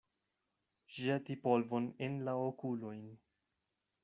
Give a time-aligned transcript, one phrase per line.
[0.95, 3.07] Ĵeti polvon en la okulojn.